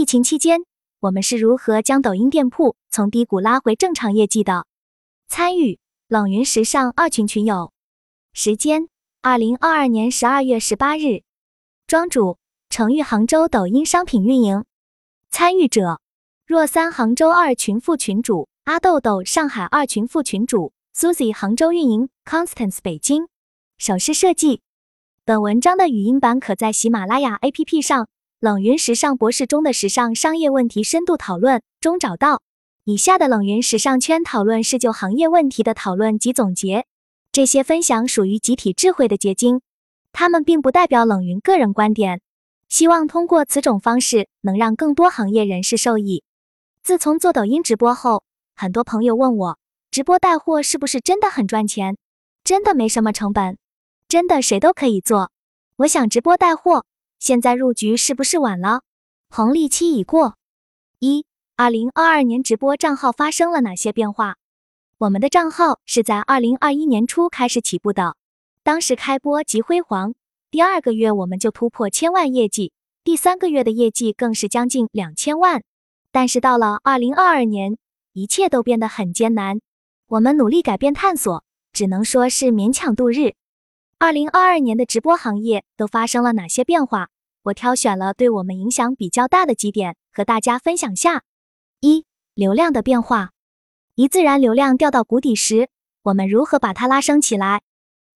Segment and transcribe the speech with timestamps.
[0.00, 0.60] 疫情期间，
[1.00, 4.64] 我们是如何将抖音店铺从低谷拉回正常业绩的？
[5.28, 7.70] 参与冷云时尚二群群友，
[8.32, 8.88] 时间
[9.20, 11.20] 二零二二年十二月十八日，
[11.86, 12.38] 庄主
[12.70, 14.64] 程玉杭州抖音商品运营，
[15.28, 16.00] 参与者
[16.46, 23.28] 若三杭州二群副群主阿豆豆，上海二群副群主 Susie，杭州运营 Constance，北京
[23.76, 24.62] 首饰设计。
[25.26, 28.08] 本文章的语音版可在喜马拉雅 APP 上。
[28.40, 32.40] 冷云时尚博士中的时尚商业问题深度讨论中找到。
[32.84, 36.86] 以下的冷云时尚圈讨论是就行业问题的讨论及总结，
[37.32, 39.60] 这些分享属于集体智慧的结晶，
[40.10, 42.22] 他们并不代表冷云个人观点。
[42.70, 46.24] 希望通过此种方式能让更多行业人士受益。
[46.82, 48.24] 自从做抖音直播后，
[48.56, 49.58] 很多朋友问我，
[49.90, 51.98] 直播带货是不是真的很赚钱？
[52.42, 53.58] 真的没什么成本？
[54.08, 55.30] 真的谁都可以做？
[55.76, 56.86] 我想直播带货。
[57.20, 58.80] 现在入局是不是晚了？
[59.28, 60.36] 红利期已过。
[61.00, 64.36] 一，二零二二年直播账号发生了哪些变化？
[64.96, 68.16] 我们的账号是在二零二一年初开始起步的，
[68.62, 70.14] 当时开播即辉煌，
[70.50, 72.72] 第二个月我们就突破千万业绩，
[73.04, 75.62] 第三个月的业绩更是将近两千万。
[76.10, 77.76] 但是到了二零二二年，
[78.14, 79.60] 一切都变得很艰难，
[80.06, 83.34] 我们努力改变探索，只能说是勉强度日。
[84.02, 87.08] 二零二二年的直播行业都发生了哪些变化？
[87.42, 91.22] 我挑选了对我们影响比较大的几点和大家分享下。
[91.80, 93.32] 一、流量的变化。
[93.96, 95.68] 一自然流量掉到谷底时，
[96.02, 97.60] 我们如何把它拉升起来？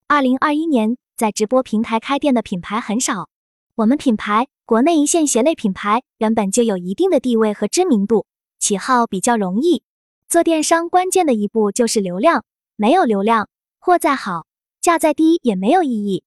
[0.07, 3.29] 二零二一年在直播平台开店的品牌很少，
[3.75, 8.25] 我们品牌国内一线鞋类品牌原本就有一定的地位和知名度，
[8.57, 9.83] 起号比较容易。
[10.27, 12.43] 做电商关键的一步就是流量，
[12.75, 14.47] 没有流量，货再好。
[14.85, 16.23] 价再低也没有意义。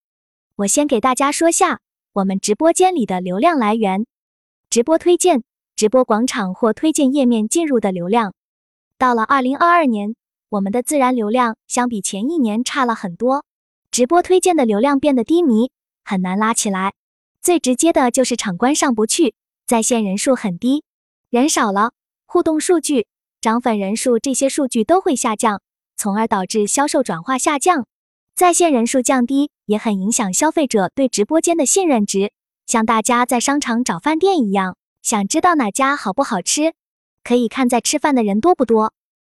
[0.57, 1.79] 我先给大家说下
[2.13, 4.05] 我们直播间里的流量来源：
[4.69, 5.45] 直播推荐、
[5.77, 8.35] 直播广场或推荐页面进入的流量。
[8.99, 10.17] 到了二零二二年，
[10.49, 13.45] 我们的自然流量相比前一年差了很多，
[13.93, 15.71] 直播推荐的流量变得低迷，
[16.05, 16.95] 很难拉起来。
[17.41, 19.37] 最直接的就是场观上不去，
[19.69, 20.83] 在线人数很低，
[21.31, 21.93] 人少了，
[22.27, 23.07] 互动数据、
[23.41, 25.63] 涨粉人数这些数据都会下降，
[25.97, 27.87] 从而导致销售转化下降。
[28.39, 32.31] 在线人数降低也很影响消费者对直播间的信任值，
[32.69, 36.73] 像大家在商场找饭店一样，想知道哪家好不好吃，
[37.25, 38.93] 可以看在吃饭的人多不多。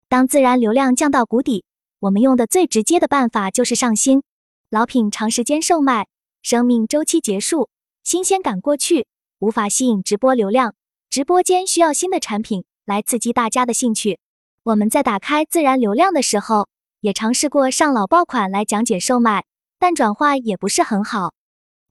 [0.09, 1.65] 当自然流量降到谷底，
[1.99, 4.23] 我们用的最直接的办法就是上新。
[4.71, 6.07] 老品长时间售卖，
[6.41, 7.69] 生命周期结束，
[8.03, 9.05] 新鲜感过去，
[9.37, 10.73] 无法吸引直播流量，
[11.11, 14.17] 直播间需要新的产品来刺激大家的兴趣。
[14.63, 16.67] 我们在打开自然流量的时候。
[17.05, 19.45] 也尝试过上老爆款来讲解售卖，
[19.77, 21.35] 但转化也不是很好。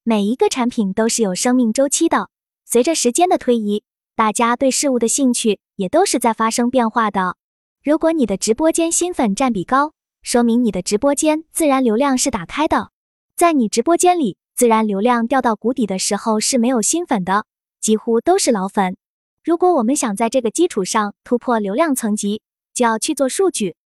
[0.02, 2.30] 每一个产品都是有生命周期的，
[2.64, 3.84] 随着时间的推移，
[4.16, 7.36] 大家对事物的兴趣也都是在发生变化的。
[7.84, 9.92] 如果你的直播间新粉占比高，
[10.22, 12.90] 说明你的直播间自然流量是打开的。
[13.36, 17.46] 在你直播间里，自然流量掉到谷底的时候是没有新粉的，
[17.80, 18.96] 几乎都是老粉。
[19.44, 22.42] 如果我们想在这个基础上突破流量层级，
[22.74, 23.76] 就要去做数据。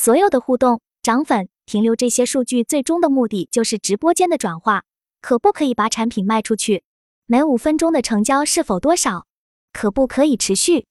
[0.00, 4.84] 所有的互动、涨粉、停留这些数据，最终的目的就是直播间的转化。
[5.20, 6.84] 可不可以把产品卖出去？
[7.26, 9.26] 每五分钟的成交是否多少？
[9.72, 10.86] 可不可以持续？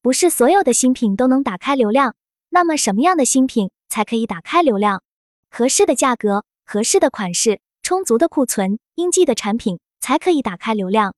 [0.00, 2.14] 不是所有的新品都能打开流量。
[2.48, 5.02] 那么什么样的新品才可以打开流量？
[5.50, 11.14] 合适的价格、合适的款式、充足的库存、应季的产品才可以打开流量。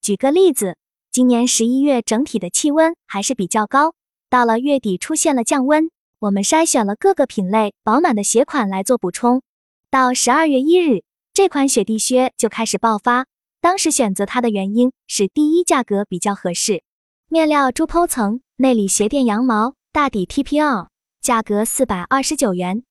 [0.00, 0.76] 举个例子，
[1.12, 3.94] 今年十一月整体的气温还是比较高，
[4.28, 5.88] 到了月底出现了降温。
[6.20, 9.42] 我们筛选了各个品类保暖的鞋款来做补充，
[9.90, 11.02] 到十二月一日，
[11.34, 13.26] 这款雪地靴就开始爆发。
[13.60, 16.82] 当时选择它的原因是第一，价格比较合适，
[17.28, 20.88] 面料猪剖层，内里鞋垫羊毛，大底 TPR，
[21.20, 22.84] 价格四百二十九元。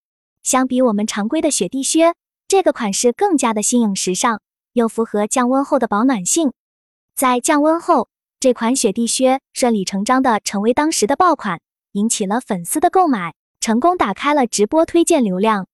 [0.44, 2.14] 相比我们常规的雪地靴，
[2.48, 4.42] 这个款式更加的新颖时尚，
[4.74, 6.52] 又符合降温后的保暖性。
[7.16, 8.10] 在降温后，
[8.40, 11.62] 这款雪地靴顺理成章的成为当时的爆款。
[11.94, 15.68] 引起了粉丝的购买，成功打开了直播推荐流量，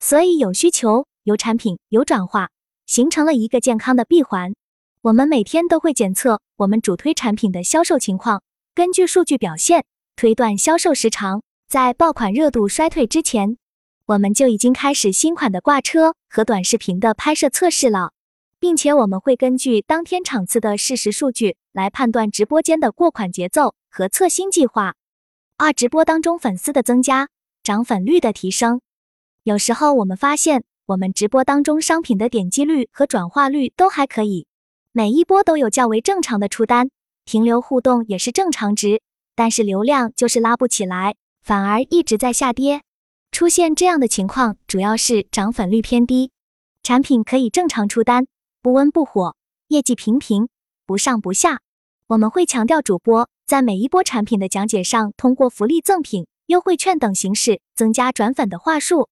[0.00, 2.48] 所以有需求、有产品、有转化，
[2.86, 4.54] 形成了一个健康的闭环。
[5.02, 8.42] 我们每天都会检测我们主推产品的销售情况，
[8.74, 9.84] 根据数据表现
[10.16, 11.42] 推断销售时长。
[11.68, 13.58] 在爆款热度衰退之前，
[14.06, 18.12] 我们就已经开始新款的挂车和短视频的拍摄测试了，
[18.60, 24.94] 并且我们会根据当天场次的事实数据来判断直播间的过款节奏和测新计划。
[25.58, 27.30] 二直播当中粉丝的增加，
[27.62, 28.82] 涨粉率的提升，
[29.42, 34.46] 有时候我们发现我们直播当中商品的点击率和转化率都还可以，
[34.92, 36.90] 每一波都有较为正常的出单，
[37.24, 39.00] 停留互动也是正常值，
[39.34, 42.82] 但是流量就是拉不起来，反而一直在下跌。
[43.32, 46.32] 出现这样的情况，主要是涨粉率偏低，
[46.82, 48.26] 产品可以正常出单，
[48.60, 49.34] 不温不火，
[49.68, 50.50] 业绩平平，
[50.84, 51.60] 不上不下。
[52.08, 59.08] 我们会强调主播在每一波产品的讲解上，通过福利赠品、优惠券等形式增加转粉的话术。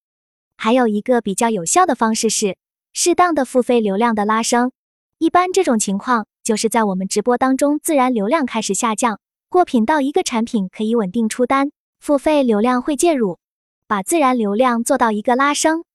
[0.57, 2.57] 还有一个比较有效的方式是
[2.91, 4.73] 适当的付费流量的拉升。
[5.19, 11.71] 一般这种情况就是在我们直播当中，自然流量开始下降，过品到一个产品可以稳定出单，
[12.01, 13.39] 付费流量会介入。
[13.87, 15.85] 把自然流量做到一个拉升，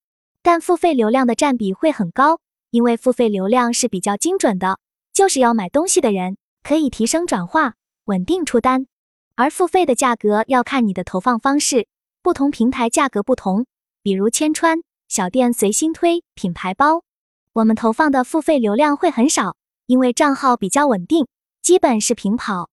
[0.43, 2.39] 但付费流量的占比会很高，
[2.71, 4.79] 因为付费流量是比较精准的，
[5.13, 7.75] 就是要买东西的人可以提升转化，
[8.05, 8.87] 稳定出单。
[9.35, 11.87] 而付费的价格要看你的投放方式，
[12.23, 13.67] 不同平台价格不同。
[14.03, 17.03] 比如千川小店随心推品牌包，
[17.53, 19.57] 我们投放的付费流量会很少，
[19.87, 21.27] 因为账号比较稳定，
[21.63, 22.69] 基本是平跑。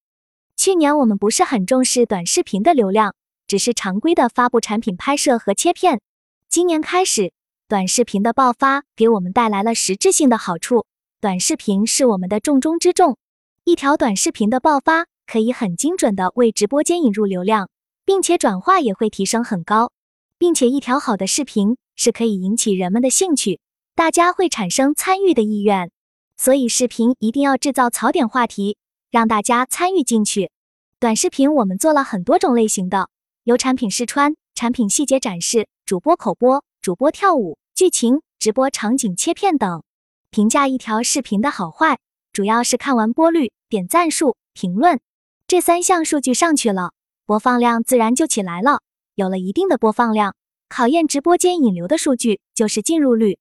[0.56, 3.14] 去年我们不是很重视短视频的流量。
[3.48, 6.02] 只是常规的发布产品拍摄和切片。
[6.50, 7.32] 今年开始，
[7.70, 10.86] 短视频的爆发给我们带来了实质性的好处。
[11.22, 13.18] 短视频是我们的重中之重。
[13.64, 17.70] 一条短视频的爆发可以很精准的为直播间引入流量，
[18.06, 19.92] 并且转化也会提升很高。
[20.40, 23.60] 并且一条好的视频是可以引起人们的兴趣，
[23.96, 25.92] 大家会产生参与的意愿。
[26.38, 28.78] 所以视频一定要制造槽点话题，
[29.10, 30.52] 让大家参与进去。
[31.00, 33.10] 短视频我们做了很多种类型的。
[33.44, 39.82] 有产品试穿、产品细节展示、主播口播、主播跳舞、剧情、直播场景切片等。
[40.30, 41.98] 评价一条视频的好坏，
[42.32, 45.00] 主要是看完播率、点赞数、评论
[45.48, 46.92] 这三项数据上去了，
[47.26, 48.82] 播放量自然就起来了。
[49.16, 50.36] 有了一定的播放量，
[50.68, 53.40] 考验直播间引流的数据就是进入率。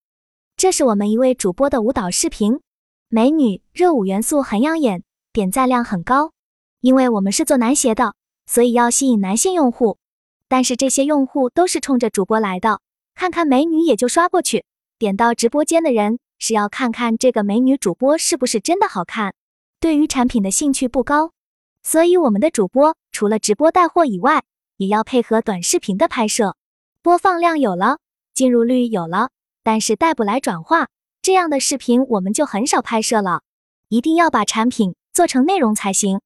[0.56, 2.60] 这是我们一位主播的舞蹈视频，
[3.08, 6.30] 美女热舞元素很养眼，点赞量很高。
[6.80, 8.14] 因为我们是做男鞋的。
[8.46, 9.98] 所以要吸引男性用户，
[10.48, 12.80] 但是这些用户都是冲着主播来的，
[13.16, 14.64] 看看美女也就刷过去。
[14.96, 19.34] 点到直播间的人是要看看这个美女主播是不是真的好看，
[19.80, 21.32] 对于产品的兴趣不高。
[21.86, 24.42] 所以我们的主播除了直播带货以外，
[24.76, 26.56] 也要配合短视频的拍摄。
[27.00, 27.98] 播放量有了，
[28.34, 29.30] 进入率有了，
[29.62, 30.88] 但是带不来转化，
[31.22, 33.42] 这样的视频我们就很少拍摄了。
[33.88, 36.20] 一定要把产品做成内容才行。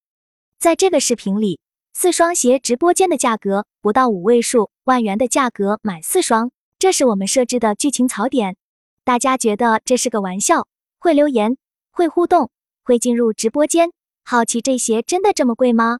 [0.58, 1.60] 在这个视频里。
[1.92, 8.56] 四双鞋直播间的价格不到五位数，万元的价格买四双，这是我们设置的剧情槽点。
[9.04, 10.68] 大家觉得这是个玩笑？
[10.98, 11.58] 会留言，
[11.90, 12.50] 会互动，
[12.84, 13.90] 会进入直播间，
[14.24, 15.98] 好奇这鞋真的这么贵吗？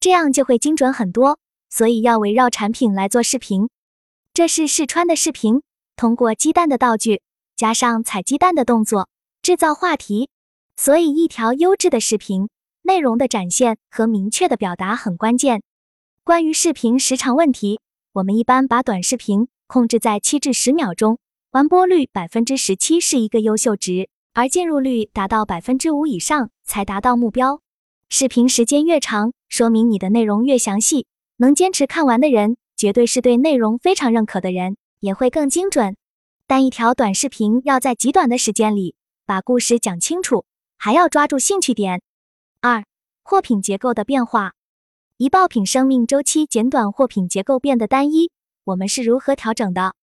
[0.00, 1.38] 这样就会精准很多。
[1.70, 3.68] 所以要围绕产品来做视频。
[4.34, 5.62] 这是试穿的视频，
[5.96, 7.22] 通过鸡蛋的道具
[7.56, 9.08] 加上踩鸡蛋的动作，
[9.40, 10.28] 制造话题。
[10.76, 12.48] 所以一条优质的视频。
[12.84, 15.62] 内容的展现和明确的表达很关键。
[16.24, 17.78] 关于视频时长问题，
[18.12, 21.20] 我们一般把短视频控制在七至十秒钟，
[21.52, 27.60] 完播率百分之十七是一个优秀值，而进入率达到百分之五以上才达到目标。
[28.08, 31.06] 视频时间越长，说明你的内容越详细，
[31.36, 35.96] 能坚持看完的人，绝对是对内容非常认可的人，也会更精准。
[36.46, 38.94] 但一条短视频要在极短的时间里
[39.26, 40.44] 把故事讲清楚，
[40.78, 42.02] 还要抓住兴趣点。
[42.60, 42.84] 二、
[43.22, 44.52] 货品结构的变化。
[45.18, 48.30] 一爆品生命周期减短，货品结构变得单一，
[48.64, 49.94] 我们是如何调整的？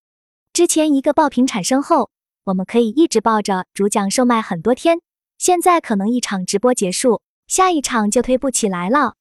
[0.54, 2.10] 之前一个爆品产生后，
[2.50, 5.02] 我们可以一直抱着主讲售卖很多天，
[5.38, 9.14] 现在可能一场直播结束，下一场就推不起来了。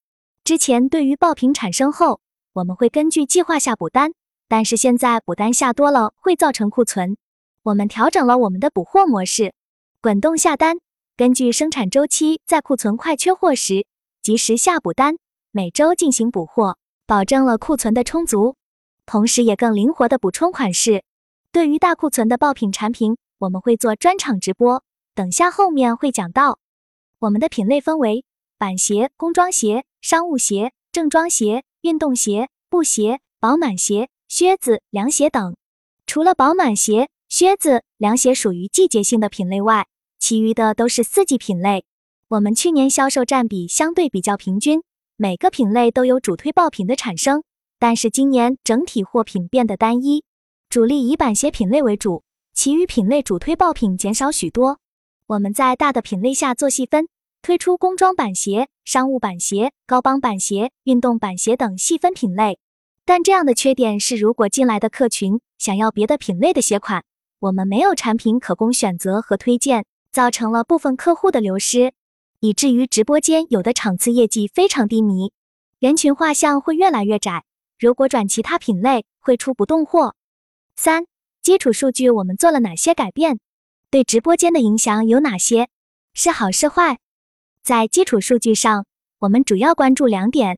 [0.45, 2.21] 之前对于爆品产生后，
[2.55, 4.13] 我们会根据计划下补单，
[4.49, 7.19] 但是现在补单下多了会造成库存，
[7.65, 9.53] 我们调整了我们的补货模式，
[10.01, 10.79] 滚动下单。
[11.15, 13.85] 根据生产周期，在库存快缺货时
[14.23, 15.17] 及时下补单，
[15.51, 18.57] 每周进行补货，保证了库存的充足，
[19.05, 21.05] 同时也更灵活的补充款式。
[21.50, 24.83] 对于大库存的爆品产品，我们会做专场直播，
[25.14, 26.59] 等下后面会讲到。
[27.21, 28.25] 我们的品类分为
[28.59, 35.57] 板鞋、工装鞋、商务鞋、正装鞋、运动鞋、布鞋、保暖鞋、靴子、凉鞋等。
[36.07, 39.87] 除了保暖鞋、靴子、凉鞋属于季节性的品类外，
[40.19, 41.87] 其余的都是四季品类，
[42.28, 44.83] 我们去年销售占比相对比较平均，
[45.17, 47.43] 每个品类都有主推爆品的产生。
[47.78, 50.25] 但是今年整体货品变得单一，
[50.71, 54.81] 主力以板鞋品类为主，其余品类主推爆品减少许多。
[55.27, 57.09] 我们在大的品类下做细分，
[57.41, 62.59] 推出工装板鞋、商务板鞋、高帮板鞋、运动板鞋等细分品类。
[63.07, 67.03] 但这样的缺点是，如果进来的客群想要别的品类的鞋款，
[67.39, 69.87] 我们没有产品可供选择和推荐。
[70.11, 71.93] 造成了部分客户的流失。
[72.41, 75.33] 以至于直播间有的场次业绩非常低迷，
[75.79, 77.45] 人群画像会越来越窄。
[77.79, 80.15] 如果转其他品类，会出不动货。
[80.81, 81.07] 三、
[81.43, 83.41] 基础数据我们做了哪些改变？
[83.91, 85.69] 对直播间的影响有哪些？
[86.15, 86.99] 是好是坏？
[87.65, 88.87] 在基础数据上，
[89.19, 90.57] 我们主要关注两点：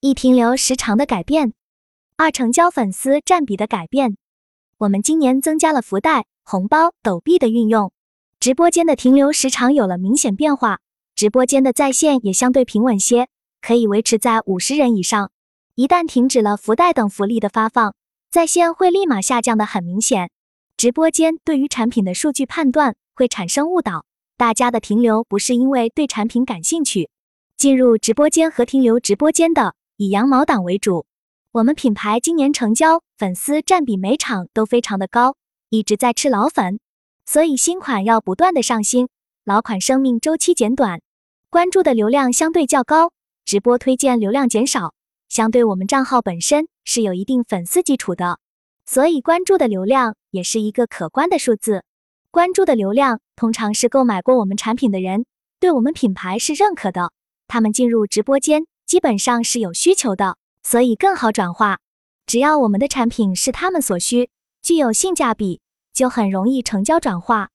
[0.00, 1.50] 一、停留时长的改变；
[2.16, 4.16] 二、成交粉丝占比的改变。
[4.78, 7.92] 我们今年增加了福袋、红包、抖币的运用，
[8.40, 10.80] 直播间的停留时长有了明显变化，
[11.14, 13.28] 直播间的在线也相对平稳些，
[13.60, 15.30] 可以维持在五十人以上。
[15.74, 17.94] 一旦停止了福袋等福利的发放，
[18.30, 20.30] 在线会立马下降的很明显。
[20.76, 24.04] 直播间对于产品的数据判断会产生误导，
[24.36, 27.10] 大家的停留不是因为对产品感兴趣，
[27.56, 31.06] 进入直播间和停留直播间的以羊毛党为主。
[31.50, 35.34] 我们品牌今年成交粉丝占比每场都非常的高，
[35.68, 36.78] 一直在吃老粉，
[37.26, 39.08] 所以新款要不断的上新，
[39.44, 41.00] 老款生命周期减短，
[41.50, 43.10] 关注的流量相对较高，
[43.44, 44.94] 直播推荐流量减少。
[45.28, 48.40] 相对我们账号本身是有一定粉丝基础的，
[48.84, 51.84] 所以关注的流量也是一个可观的数字。
[52.32, 55.24] 关注的流量通常是购买过我们产品的人，
[55.60, 57.12] 对我们品牌是认可的，
[57.46, 61.78] 他们进入直播间基本上是有需求的，所以更好转化。
[62.26, 64.28] 只要我们的产品是他们所需，
[64.60, 65.60] 具有性价比，
[65.92, 67.50] 就很容易成交转化。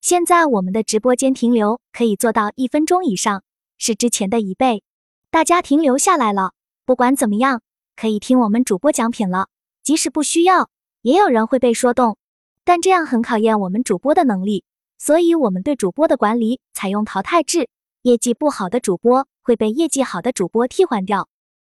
[0.00, 3.42] 现在我们的直播间停留可以做到一分钟以上，
[3.76, 4.84] 是之前的一倍，
[5.32, 6.52] 大家停留下来了。
[6.86, 7.60] 不管怎么样，
[8.00, 9.48] 可以听我们主播讲品了。
[9.82, 10.70] 即使不需要，
[11.02, 12.16] 也有人会被说动，
[12.64, 14.62] 但这样很考验我们主播的能力。
[14.98, 17.68] 所以，我们对主播的管理采用淘汰制，
[18.02, 21.28] 业绩不好的主播会被业绩好的主播替换掉。